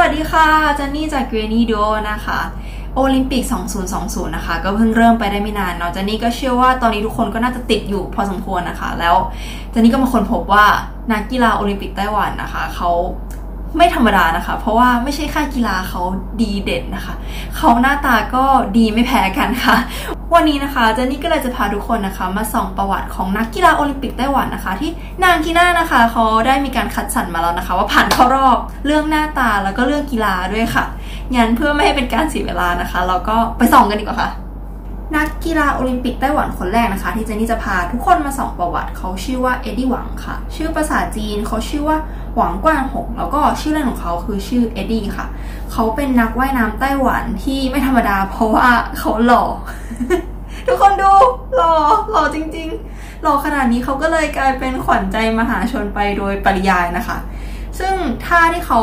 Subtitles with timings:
[0.00, 0.46] วัสดีค่ะ
[0.78, 1.74] จันนี่จากเกรนีโด
[2.10, 2.40] นะคะ
[2.94, 3.42] โอลิมปิก
[3.90, 9.16] 2020 นะคะ ก็เพิ่งเริ่มไปได้ไม่นานเนาะจันนี่ก็เชื่อว่าตอนนี้ทุกคนก็น่าจะติดอยู่พอสมควรนะคะ แล้ว
[9.72, 10.64] จันนี่ก็มาค้นพบว่า
[11.12, 12.90] นักกีฬาโอลิมปิกไต้หวันนะคะเขา
[13.76, 16.00] ไม่ธรรมดานะคะ เพราะว่าไม่ใช่ค่ากีฬาเขา
[16.40, 17.14] ดีเด่นนะคะ
[17.56, 18.44] เขาหน้าตาก็
[18.76, 19.76] ดีไม่แพ้กันค่ะ
[20.34, 24.90] วันนี้นะคะเจนนี่ก็เลยจะพาทุกคนนะคะ มาส่องประวัติของนักกีฬาโอลิมปิกไต้หวันนะคะ ที่
[25.24, 30.84] นางกีน่านะคะเขาได้มีการคัดสรรมาแล้วนะคะ ว่าผ่านเข้ารอบเรื่องหน้าตาแล้วก็เรื่องกีฬาด้วยค่ะ
[31.34, 34.30] งั้นเพื่อไม่ให้เป็นการเสียเวลานะคะ เราก็ไปส่องกันดีกว่าค่ะ
[35.16, 41.96] นักกีฬาโอลิมปิกไต้หวันคนแรกนะคะ ที่เจนนี่จะพาทุกคนมาส่องประวัติเขาชื่อว่าเอ็ดดี้หวังค่ะ ชื่อภาษาจีนเขาชื่อว่า
[42.36, 45.26] หวังกว้างหง แล้วก็ชื่อเล่นของเขาคือชื่อเอ็ดดี้ค่ะ
[45.72, 48.68] เขาเป็นนักว่ายน้ำไต้หวันที่ไม่ธรรมดา เพราะว่า
[48.98, 49.44] เขาหล่อ
[50.66, 51.12] ทุกคนดู
[51.56, 51.74] หล่อ
[52.10, 57.18] หล่อจริง ๆ หล่อขนาดนี้เขาก็เลยกลายเป็นขวัญใจมหาชนไปโดยปริยายนะคะ
[57.78, 57.94] ซึ่ง
[58.26, 58.80] ท่าที่เขา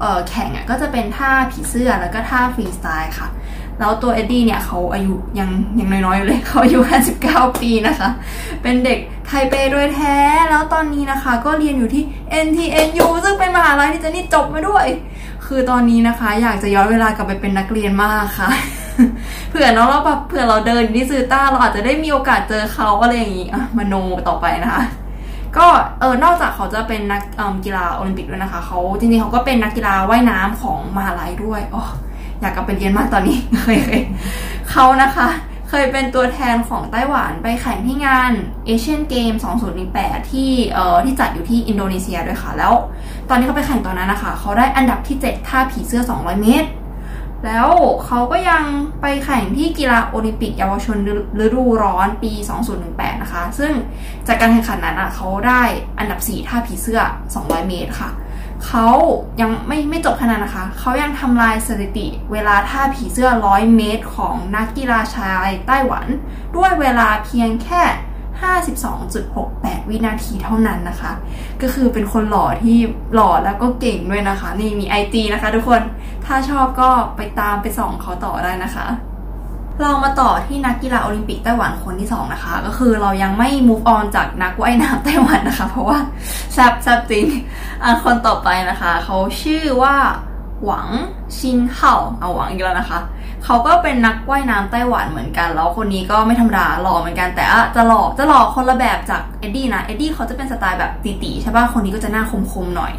[0.00, 3.28] เแข่งก็จะเป็นท่าผีเสื้อแล้วก็ท่าฟรีสไตล์ค่ะ
[3.78, 8.08] แล้วตัวเอ็ดดี้เนี่ยเขาอายุยังยังน้อยๆอยู่เลยเขาอายุแค่19ปีนะคะ
[8.62, 10.16] เป็นเด็กไทเปโดยแท้
[10.50, 12.02] แล้วตอนนี้นะคะ ก็เรียนอยู่ที่
[12.46, 14.86] NTNU ซึ่งเป็นมหาลัยที่เจนนี่จบมาด้วย
[15.46, 18.50] คือตอนนี้นะคะ อยากจะย้อนเวลากลับไปเป็นนักเรียนมากค่ะ
[19.50, 23.94] เผื่อเนาะเราแบบเผื่อเราเดินที่ซูต้าเราอาจจะได้มีโอกาสเจอเขาอะไรอย่างงี้มโน
[24.28, 24.82] ต่อไปนะคะ
[25.56, 25.66] ก็
[26.00, 27.22] เออนอกจากเขาจะเป็นนัก
[27.64, 31.84] กีฬาโอลิมปิกด้วยนะคะเขาจริงๆเขาก็เป็นนักกีฬาว่ายน้ำของมหาลัยด้วยอ๋อ
[32.42, 33.78] อยากกลับไปเรียนมากตอนนี้เคย
[34.70, 35.28] เขานะคะ
[35.68, 38.32] เคยเป็นตัวแทนของไต้หวันไปแข่งที่งาน
[38.66, 39.32] เอเชียนเกม
[39.82, 42.72] 2018 ที่เอ่อที่จัดอยู่ที่อินโดนีเซียด้วยค่ะ แล้ว
[43.28, 46.68] ตอนนี้เขาไปแข่งตอนนั้นนะคะ เขาได้อันดับที่ 7 ท่าผีเสื้อ 200 เมตร
[47.46, 47.68] แล้ว
[48.06, 48.62] เขาก็ยัง
[49.00, 50.96] ไปแข่งที่กีฬาโอลิมปิกเยาวชน
[51.44, 52.32] ฤดูร้อนปี
[52.78, 53.72] 2018 นะคะ ซึ่ง
[54.26, 55.62] จากการแข่งขันนั้นอะเขาได้
[55.98, 57.00] อันดับ 4 ท่าผีเสื้อ
[57.34, 58.10] 200 เมตรค่ะ
[58.66, 58.88] เขา
[59.40, 66.06] ยังไม่ไม่จบขนาดนะคะ เขายังทำลายสถิติ เวลาท่าผีเสื้อ100เมตรของนักกีฬาชายไต้หวัน
[66.56, 67.82] ด้วยเวลาเพียงแค่
[69.06, 71.12] 52.68 วินาทีเท่านั้นนะคะ
[71.62, 72.78] ก็คือเป็นคนหล่อที่
[73.14, 75.80] หล่อแล้วก็เก่งด้วยนะคะ นี่มี IG นะคะทุกคน
[76.26, 78.86] ถ้าชอบก็ไปตามไปส่องเขาต่อได้นะคะ
[79.80, 85.98] เรามาต่อที่นักกีฬาโอลิมปิกไต้หวันคนที่ 2 นะคะ ก็คือเรายังไม่ move on จากนักว่ายน้ำไต้หวันนะคะ เพราะว่า
[86.52, 87.24] แซบแซบจริง
[87.84, 89.96] อันคนต่อไปนะคะ เขาชื่อว่า
[90.64, 90.88] หวัง
[91.38, 93.00] ชินเห่าเอาหวังอีกแล้วนะคะ
[93.44, 97.44] เขาก็เป็นนักว่ายน้ำไต้หวันเหมือนกัน แล้วคนนี้ก็ไม่ธรรมดาหล่อเหมือนกันแต่
[97.76, 102.22] จะหล่อจะหล่อคนละแบบจากเอ็ดดี้นะ เอ็ดดี้เขาจะเป็นสไตล์แบบตี๋ๆใช่ป่ะ คนนี้ก็จะหน้า
[102.52, 102.92] คมๆหน่อย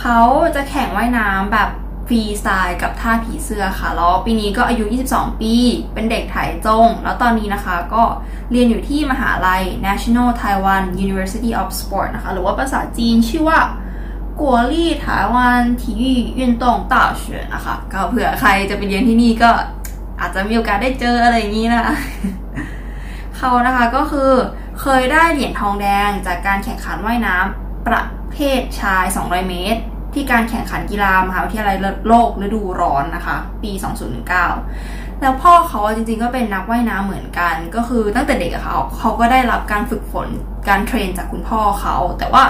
[0.00, 0.20] เขา
[0.54, 1.68] จะแข่งว่ายน้ำแบบ
[2.08, 5.54] ฟรีสไตล์กับท่าผีเสื้อค่ะ แล้วปีนี้ก็อายุ 22 ปี
[5.94, 6.36] เป็นเด็กไถ
[6.66, 8.02] จง แล้วตอนนี้นะคะก็
[8.50, 13.58] เรียนอยู่ที่มหาลัย National Taiwan University of Sport นะคะ หรือว่าภาษาจีนชื่อว่า
[14.39, 16.03] กัวลี่ไต้หวัน体育
[16.39, 17.23] 运动大学
[17.53, 19.51] นะคะ ก็เผื่อใครจะไปเรียนที่นี่ก็
[20.19, 21.83] อาจจะมีโอกาสได้เจออะไรอย่างนี้นะ
[23.37, 24.31] เขานะคะก็คือ
[24.81, 28.01] เคยได้เหรียญทองแดงจากการแข่งขันว่ายน้ำประ
[28.31, 29.81] เภทชาย 200 เมตร
[30.13, 31.75] ที่การแข่งขันกีฬามหาวิทยาลัย
[32.07, 33.71] โลกฤดูร้อนนะคะ ปี
[34.47, 40.27] 2019 แล้วพ่อเขาจริงๆก็เป็นนักว่ายน้ำเหมือนกัน ก็คือตั้งแต่เด็กอะเขาเขาก็ได้รับการฝึกฝน
[40.67, 42.43] การเทรนจากคุณพ่อเขา แต่ว่า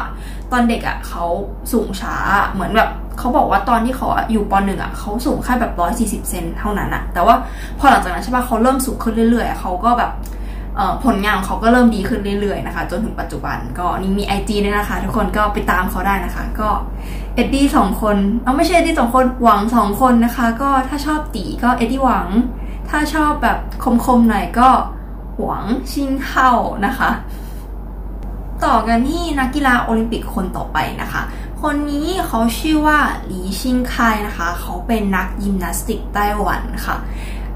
[0.55, 1.25] ตอนเด็กอะเขา
[1.73, 2.17] สูงช้า
[2.51, 5.73] เหมือนแบบเขาบอกว่าตอนที่เขาอยู่ปหนึ่งอะเขาสูงแค่แบบ
[6.23, 7.35] 140เซนเท่านั้นอะแต่ว่า
[7.79, 10.11] พอหลังจากนั้นใช่ปะเขาเริ่มสูงขึ้นเรื่อยๆเขาก็แบบ
[11.05, 16.69] ผลงานของเขาก็เริ่มดีขึ้นเรื่อยๆนะคะ จนถึงปัจจุบันก็นี่มี IG ด้วยนะคะ ทุกคนก็ไปตามเขาได้นะคะ ก็
[17.35, 22.29] เอ็ดดี้สองคนเอาไม่ใช่เอ็ดดี้สองคนหวังสองคนนะคะ ก็ถ้าชอบตี๋ก็เอ็ดดี้หวัง
[22.91, 23.59] ถ้าชอบแบบ
[24.07, 24.69] คมๆหน่อยก็
[25.41, 26.51] หวังชิงเฮา
[26.87, 27.11] นะคะ
[28.67, 31.23] ต่อกันที่นักกีฬาโอลิมปิกคนต่อไปนะคะ
[31.63, 36.97] คนนี้เขาชื่อว่าหลีชิงคายนะคะ เขาเป็นนักยิมนาสติกไต้หวันค่ะ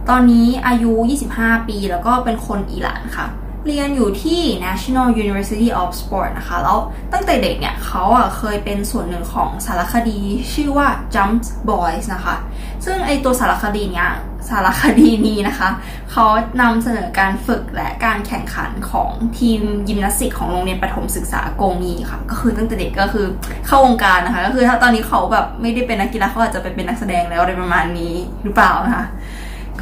[0.08, 0.92] ตอนนี้อายุ
[1.30, 3.26] 25 ปีแล้วก็เป็นคนอิหร่านค่ะ
[3.66, 6.78] เรียนอยู่ที่ National University of Sport นะคะ แล้ว
[7.12, 10.18] ตั้งแต่เด็กเนี่ยเขาอะเคยเป็นส่วนหนึ่งของสารคดี
[10.52, 11.34] ชื่อว่า Jump
[11.70, 12.36] Boys นะคะ
[12.84, 14.10] ซึ่งไอตัวสารคดีเนี้ย
[14.48, 15.68] สารคดีนี้นะคะ
[16.12, 16.26] เขา
[16.60, 23.26] นำเสนอการฝึกและการแข่งขันของทีมยิมนาสติกของโรงเรียนประถมศึกษากงีค่ะ ก็คือตั้งแต่เด็กก็คือ
[23.66, 29.04] เข้าวงการนะคะ ก็คือถ้าตอนนี้เขาแบบไม่ได้เป็นนักกีฬาเขาอาจจะไปเป็นนักแสดงแล้วอะไรประมาณนี้หรือเปล่านะคะ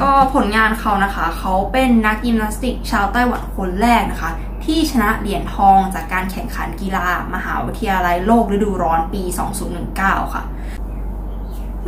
[0.00, 4.30] ก็ผลงานเขานะคะ เขาเป็นนักยิมนาสติกชาวไต้หวันคนแรกนะคะ
[4.64, 9.22] ที่ชนะเหรียญทองจากการแข่งขันกีฬา มหาวิทยาลัยโลกฤดูร้อนปี
[9.78, 10.44] 2019 ค่ะ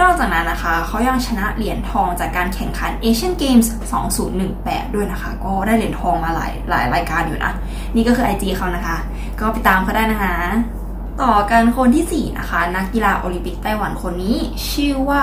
[0.00, 3.72] นอกจากนั้นนะคะเขายังชนะเหรียญทองจากการแข่งขันเอเชียนเกมส์
[4.32, 7.52] 2018 ด้วยนะคะ ก็ได้เหรียญทองมาหลายหลายรายการอยู่นะ
[7.94, 8.96] นี่ก็คือ IG เขานะคะ
[9.40, 10.34] ก็ไปตามเขาได้นะคะ
[11.22, 14.36] ต่อกันคนที่ 4 นะคะ นักกีฬาโอลิมปิกไต้หวันคนนี้
[14.70, 15.22] ชื่อว่า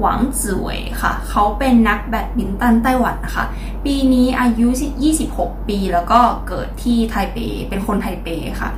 [0.00, 3.44] หวังจื่วยค่ะ เขาเป็นนักแบดมินตันไต้หวันนะคะ
[3.84, 4.68] ปีนี้อายุ
[5.18, 8.28] 26 ปี แล้วก็เกิดที่ไทเป เป็นคนไทเป
[8.60, 8.70] ค่ะ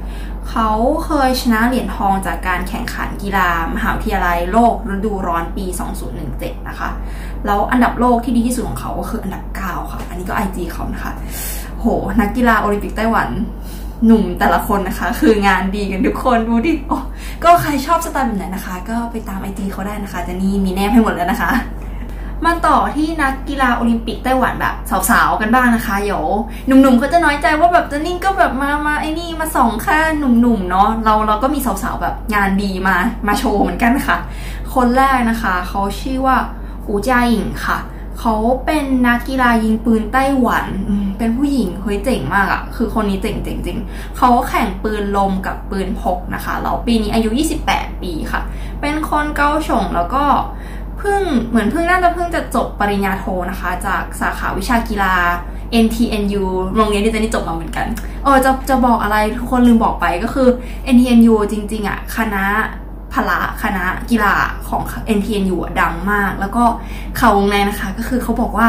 [0.51, 0.71] เขา
[1.05, 5.67] เคยชนะเหรียญทองจากการแข่งขันกีฬามหาวิทยาลัยโลกฤดูร้อนปี
[6.17, 6.91] 2017 นะคะ
[7.47, 11.13] แล้วอันดับโลกที่ดีที่สุดของเขาก็คืออันดับ 9 ค่ะ อันนี้ก็ IG เขานะคะ
[11.81, 11.87] โห
[12.21, 13.29] นักกีฬาโอลิมปิกไต้หวัน
[14.07, 16.99] หนุ่มแต่ละคนนะคะ คืองานดีกันทุกคนดูดิโอ้
[17.45, 21.51] ก็ใครชอบสไตล์แบบไหนนะคะ ก็ไปตามไอจีเขาได้นะคะเจะนี่มีแนบให้หมดแล้วนะคะ
[22.47, 24.75] มาต่อที่นักกีฬาโอลิมปิกไต้หวันแบบ
[25.11, 26.25] สาวๆกันบ้างนะคะเดี๋ยว
[26.67, 32.97] หนุ่มๆเขาจะน้อยใจว่าแบบเจะนี่งก็แบบมามาไอ้นี่มาส่องแค่หนุ่มๆเนาะเราเราก็มีสาวๆแบบงานดีมา
[33.27, 34.17] มาโชว์เหมือนกันค่ะ
[34.75, 36.37] คนแรกนะคะเขาชื่อว่า
[36.89, 37.79] อูจาอิงค่ะ
[38.21, 38.35] เขา
[38.67, 40.67] เป็นนักกีฬายิงปืนไต้หวัน
[41.19, 47.31] เป็นผู้หญิง เฮ้ยเจ๋งมากอะคือคนนี้เจ๋งจริงๆเขาแข่งปืนลมกับปืนพกนะคะ แล้วปีนี้อายุ
[47.67, 48.41] 28 ปีค่ะ
[48.81, 50.25] เป็นคนเกาฉงแล้วก็
[51.05, 55.15] พิ่งเหมือนเพิ่งน่าจะเพิ่งจะจบปริญญาโทนะคะ จากสาขาวิชากีฬา
[55.85, 56.45] NTNU
[56.77, 57.87] โรงเรียนที่เจนนี่จบมาเหมือนกัน
[58.25, 60.49] เออจะจะบอกอะไรทุกคนลืมบอกไปก็คือ
[60.95, 62.45] NTNU จริง ๆอะคณะ
[63.13, 64.35] พละคณะกีฬา
[64.69, 64.83] ของ
[65.19, 66.65] NTNU ดังมาก แล้วก็
[67.19, 68.69] ข่าววงในนะคะ ก็คือเขาบอกว่า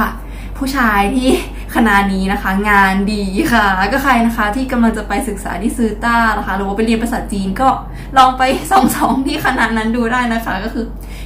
[0.57, 1.29] ผู้ชายที่
[1.75, 3.23] คณะนี้นะคะ งานดี
[3.53, 7.69] ค่ะ ก็ใครนะคะที่กำลังจะไปศึกษาที่ซือต้านะคะ หรือว่าไปเรียนภาษาจีนก็
[8.17, 10.85] ลองไปส่องๆที่คณะนั้นดูได้นะคะ ก็คือ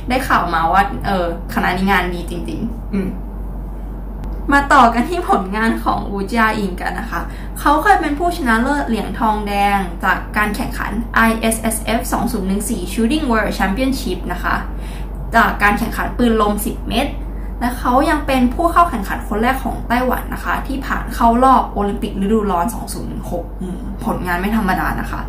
[0.09, 3.09] ได้ข่าวมาว่า เออคณะนี้งานดีจริง ๆ อืม
[4.53, 7.21] มาต่อกันที่ผลงานของอูจาอิงกันนะคะ
[7.59, 10.91] เขาเคยเป็นผู้ชนะเลิศเหรียญทองแดงจากการแข่งขัน
[11.29, 11.99] ISSF
[12.47, 14.55] 2014 Shooting World Championship นะคะ
[15.35, 17.11] จากการแข่งขันปืนลม 10 เมตร
[17.59, 22.65] และเขายังเป็นผู้เข้าแข่งขันคนแรกของไต้หวันนะคะ ที่ผ่านเข้ารอบโอลิมปิกฤดูร้อน
[23.35, 25.21] 2016 ผลงานไม่ธรรมดานะคะ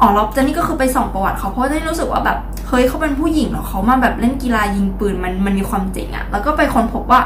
[0.00, 2.38] อ๋อแล้วเจนนี่ก็คือไปส่องประวัติเขาเพราะเจนนี่รู้สึกว่าแบบ
[2.68, 7.20] เฮ้ยเขาเป็นผู้หญิงเหรอเขามาแบบเล่นกีฬายิงปืนมันมันมีความเจ๋งอะแล้วก็ไปค้นพบว่า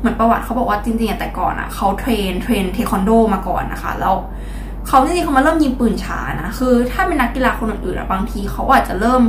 [0.00, 4.14] เหมือนประวัติเขาบอกว่าจริงๆอะแต่ก่อนอะเขา train train เทควันโดมาก่อนนะคะแล้ว
[4.88, 9.22] เขาจริงๆเขามาเริ่มยิงปืนช้านะคือ ถ้าเป็นนักกีฬาคนอื่นๆอะบางทีเขาอาจจะเริ่ม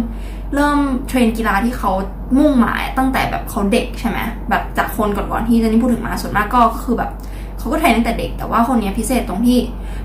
[0.53, 1.91] เริ่มเทรนกีฬาที่เขา
[2.37, 7.11] มุ่งหมายตั้งแต่แบบเขาเด็กใช่ไหมแบบจากคนก่อนๆที่เจนนี่พูดถึงมาส่วนมากก็คือแบบ
[7.57, 9.59] เขาก็เทรนตั้งแต่เด็ก แต่ว่าคนนี้พิเศษตรงที่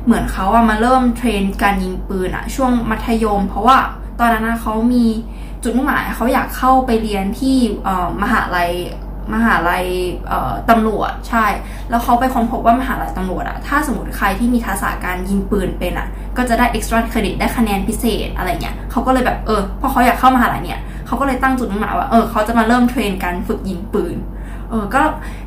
[0.05, 3.79] เหมือนเขาอะมาเริ่มเทรนการยิงปืนอะช่วงมัธยม เพราะว่า
[4.19, 5.05] ตอนนั้นเขามี
[5.62, 7.56] จุดมุ่งหมายเขาอยากเข้าไปเรียนที่
[8.23, 8.71] มหาลัย
[9.35, 9.85] มหาลัย
[10.71, 11.47] ตำรวจใช่
[11.91, 24.17] แล้วเขาไปค้นพบว่ามหาลัยตำรวจอะถ้าสมมติใครที่มีทักษะการยิงปืนเป็นอะก็จะได้ extra credit ได้คะแนนพิเศษอะไรเงี้ยเขาก็เลยแบบเออพอเขาอยากเข้ามหาลัยเนี่ยเขาก็เลยตั้งจุดมุ่งหมายว่าเออเขาจะมาเริ่มเทรนการฝึกยิงปืน
[24.71, 25.03] เออก็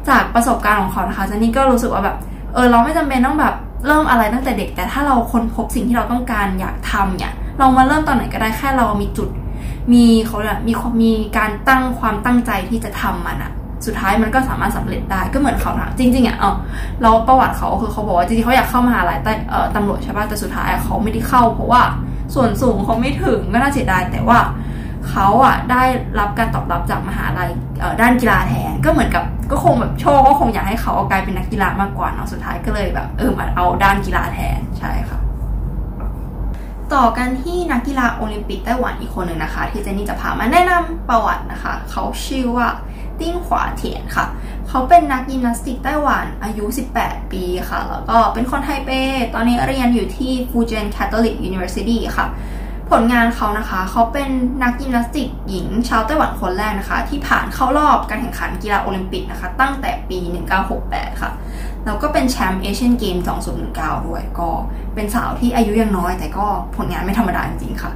[0.09, 2.17] จากประสบการณ์ของเขานะคะเจนนี่ก็รู้สึกว่าแบบ
[2.53, 3.55] เออเราไม่จำเป็นต้องแบบ
[3.87, 9.29] เริ่มอะไรตั้งแต่เด็ก แต่ถ้าเราค้นพบสิ่งที่เราต้องการอยากทำเนี่ยเรามาเริ่มตอนไหนก็ได้แค่เรามีจุด
[9.93, 10.73] มีเขาเรียมี
[11.03, 13.51] มีการตั้งความตั้งใจที่จะทำมันอะ
[13.85, 16.55] สุดท้ายมันก็สามารถสำเร็จได้ก็เหมือนเขานะจริง ๆอะเออ
[17.01, 19.33] เราประวัติเขาคือเขาบอกว่าจริงๆเขาอยากเข้ามหาลัยแต่
[19.75, 21.83] ตำรวจใช่ป่ะแต่สุดท้ายเขาไม่ได้เข้า เพราะว่า
[22.35, 24.39] ส่วนสูงเขาไม่ถึงก็น่าเสียดายแต่ว่า
[25.09, 25.83] เขาอะได้
[26.19, 27.49] รับการตอบรับจากมหาลัย
[28.01, 35.19] ด้านกีฬาแทนก็เหมือนกับก็คงแบบโชคก็คงอยากให้เขากลายเป็นนักกีฬามากกว่าเนาะสุดท้ายก็เลยแบบเออมาเอาด้านกีฬาแทนใช่ค่ะ
[36.93, 42.67] ต่อกันที่นักกีฬาโอลิมปิกไต้หวันอีกคนหนึ่งนะคะ ที่เจนนี่จะพามาแนะนำประวัตินะคะ เขาชื่อว่า
[43.19, 44.25] ติ้งขวาเถียนค่ะ
[44.69, 46.65] เขาเป็นนักยิมนาสติกไต้หวันอายุ
[46.97, 48.91] 18 ปีค่ะ แล้วก็เป็นคนไทเป
[49.33, 52.25] ตอนนี้เรียนอยู่ที่ Fu Jen Catholic University ค่ะ
[52.91, 54.29] ผลงานเขานะคะ เขาเป็น
[54.63, 60.19] นักยิมนาสติกหญิงชาวไต้หวันคนแรกนะคะ ที่ผ่านเข้ารอบการแข่งขันกีฬาโอลิมปิกนะคะ ตั้งแต่ปี
[60.69, 61.31] 1968 ค่ะ
[61.85, 63.17] แล้วก็เป็นแชมป์เอเชียนเกม
[63.61, 64.49] 2019 ด้วย ก็
[64.95, 67.93] เป็นสาวที่อายุยังน้อย แต่ก็ผลงานไม่ธรรมดาจริงๆค่ะ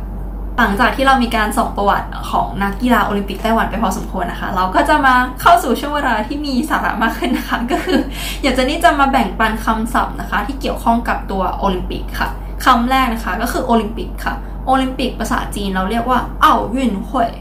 [0.57, 7.99] หลังจากที่เรามีการส่องประวัติของนักกีฬาโอลิมปิกไต้หวันไปพอสมควรนะคะ เราก็จะมาเข้าสู่ช่วงเวลาที่มีสาระมากขึ้นนะคะ ก็คือ
[8.43, 12.29] อยากจะนี่จะมาแบ่งปันคำศัพท์นะคะ ที่เกี่ยวข้องกับตัวโอลิมปิกค่ะ
[12.65, 14.33] คำแรกนะคะก็คือโอลิมปิกค่ะ
[14.65, 17.31] โอลิมปิกภาษาจีนเราเรียกว่าเอ่ายุนหวย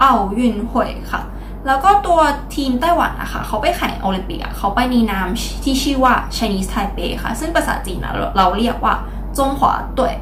[0.00, 1.20] เอ่ายุนหวยค่ะ
[1.66, 2.20] แล้วก็ตัว
[2.54, 5.28] ทีมไต้หวันนะคะเขาไปแข่งโอลิมปิกอะเขาไปในนาม
[5.64, 8.94] ที่ชื่อว่า Chinese Taipei ค่ะ ซึ่งภาษาจีนนะเราเรียกว่า
[9.38, 10.14] จงหวาต่ย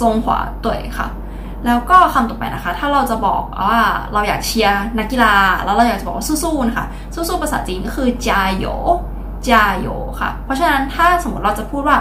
[0.00, 1.08] จงหวาต่ยค่ะ
[1.66, 3.82] แล้วก็คำต่อไปนะคะ ถ้าเราจะบอกว่า
[4.12, 8.64] เราอยากเชียร์นักกีฬา แล้วเราอยากจะบอกว่าสู้ๆนะคะสู้ๆภาษาจีนก็คือจาโย
[9.48, 9.88] จาโย
[10.20, 11.98] ค่ะ เพราะฉะนั้นถ้าสมมติเราจะพูดว่า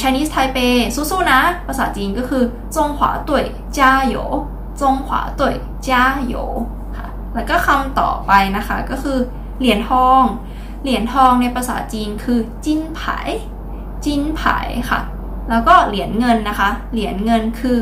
[0.00, 2.42] Chinese Taipei สู้ๆนะ ภาษาจีนก็คือ
[2.76, 3.44] จงหวาเต่ย
[3.78, 4.16] จาโย
[4.80, 5.54] จงหวาเต่ย
[5.86, 6.34] จาโย
[7.38, 9.18] แล้วก็คำต่อไปนะคะ ก็คือ
[9.58, 10.22] เหรียญทอง
[10.82, 13.00] เหรียญทองในภาษาจีนคือจินไผ
[14.04, 14.42] จินไผ
[14.90, 15.00] ค่ะ
[15.50, 17.78] แล้วก็เหรียญเงินนะคะ เหรียญเงินคือ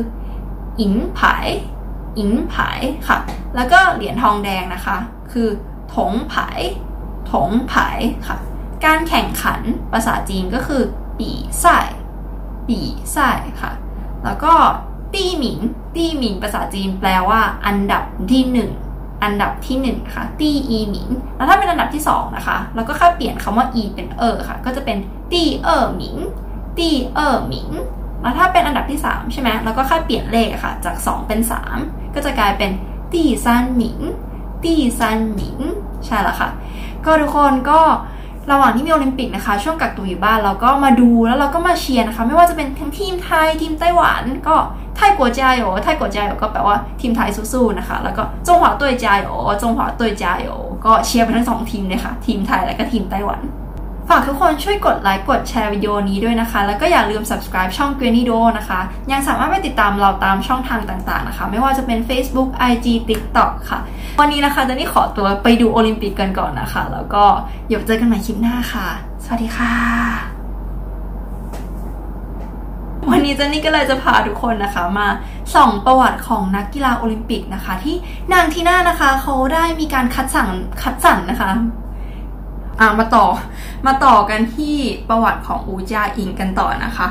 [0.79, 1.47] อิงผาย
[2.19, 3.17] อิงผายค่ะ
[3.55, 4.97] แล้วก็เหรียญทองแดงนะคะ
[5.31, 5.49] คือ
[5.95, 6.59] ถงไผาย
[7.31, 8.37] ถงไผายค่ะ
[8.85, 9.61] การแข่งขัน
[9.93, 10.83] ภาษาจีนก็คือ
[11.19, 11.77] ปีไส้
[12.67, 12.79] ปี
[13.13, 13.29] ไส้
[13.61, 13.71] ค่ะ
[14.23, 14.53] แล้วก็
[15.13, 15.59] 第一名
[15.95, 18.71] 第一名 ภาษาจีนแปลว่า อันดับที่หนึ่ง
[19.23, 24.97] อันดับที่1นะคะ第一名 แล้วถ้าเป็นอันดับที่2นะคะเราก็แค่เปลี่ยนคำว่าอีเป็นเออค่ะ ก็จะเป็น
[25.31, 26.15] 第二名
[26.77, 27.69] 第二名
[28.21, 31.39] แล้วถ้าเป็นอันดับที่3ใช่ไหมเราก็แค่เปลี่ยนเลขค่ะ จาก 2 เป็น
[31.77, 32.71] 3 ก็จะกลายเป็น
[33.13, 33.99] 第三名
[34.63, 35.57] 第三名
[36.05, 36.49] ใช่แล้วค่ะ
[37.05, 37.81] ก็ทุกคนก็
[38.51, 44.55] ระหว่างที่มีโอลิมปิกนะคะ ช่วงกักตัวอยู่บ้านเราก็มาดูแล้วเราก็มาเชียร์นะคะ ไม่ว่าจะเป็นทั้งทีมไทยทีมไต้หวันก็
[44.97, 49.27] ไทยกัวจาโยไทยกัวจาโยก็แปลว่าทีมไทยสู้ๆนะคะ แล้วก็จงหวาตุ้ยจาโย
[49.61, 50.47] จงหวาตุ้ยจาโย
[50.85, 53.41] ก็เชียร์ไปทั้งสองทีมเลยค่ะ ทีมไทยและก็ทีมไต้หวัน
[54.09, 58.79] ฝากทุกคนช่วยกดไลค์กดแชร์วิดีโอนี้ด้วยนะคะ แล้วก็อย่าลืม subscribe ช่อง g r e n i d o นะคะ
[59.11, 63.79] ยังสามารถไปติดตามเราตามช่องทางต่างๆนะคะ ไม่ว่าจะเป็น Facebook IG TikTok ค่ะ
[64.19, 67.23] วันนี้นะคะเจนนี่ขอตัวไปดูโอลิมปิกกันก่อนนะคะ แล้วก็
[67.67, 68.87] เดี๋ยวเจอกันใหม่คลิปหน้าค่ะ
[69.23, 70.36] สวัสดีค่ะ
[73.09, 75.07] วันนี้เจนนี่ก็เลยจะพาทุกคนนะคะมา
[75.55, 77.95] ส่องประวัติของนักกีฬาโอลิมปิกนะคะ ที่
[78.33, 80.49] นางทีน่านะคะเขาได้มีการคัดสั่ง
[80.81, 81.51] คัดสรรนะคะ
[82.79, 83.25] อ่ามาต่อ
[83.85, 84.75] มาต่อกันที่
[85.09, 87.07] ประวัติของอูจาอิงกันต่อนะคะ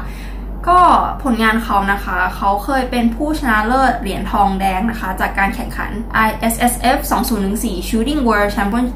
[0.69, 0.79] ก็
[1.23, 5.91] ผลงานเขานะคะ เขาเคยเป็นผู้ชนะเลิศเหรียญทองแดงนะคะ จากการแข่งขัน
[6.27, 6.99] ISSF
[7.43, 8.87] 2014 Shooting World Champion